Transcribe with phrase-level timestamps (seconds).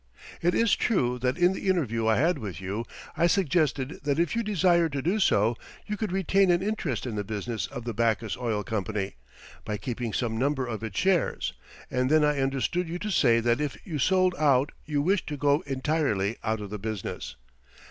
[0.41, 4.35] It is true that in the interview I had with you I suggested that if
[4.35, 7.93] you desired to do so, you could retain an interest in the business of the
[7.93, 9.13] Backus Oil Company,
[9.63, 11.53] by keeping some number of its shares,
[11.91, 15.37] and then I understood you to say that if you sold out you wished to
[15.37, 17.35] go entirely out of the business.